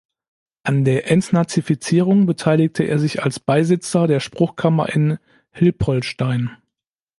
An 0.63 0.83
der 0.83 1.11
Entnazifizierung 1.11 2.25
beteiligte 2.25 2.85
er 2.85 2.97
sich 2.97 3.21
als 3.21 3.39
Beisitzer 3.39 4.07
der 4.07 4.19
Spruchkammer 4.19 4.89
in 4.89 5.19
Hilpoltstein. 5.51 6.49